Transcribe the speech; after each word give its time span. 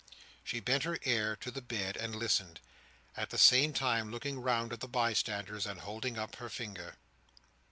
She 0.43 0.59
bent 0.59 0.81
her 0.81 0.97
ear 1.03 1.35
to 1.35 1.51
the 1.51 1.61
bed, 1.61 1.95
and 1.95 2.15
listened: 2.15 2.59
at 3.15 3.29
the 3.29 3.37
same 3.37 3.71
time 3.71 4.09
looking 4.09 4.39
round 4.39 4.73
at 4.73 4.79
the 4.79 4.87
bystanders, 4.87 5.67
and 5.67 5.79
holding 5.79 6.17
up 6.17 6.37
her 6.37 6.49
finger. 6.49 6.95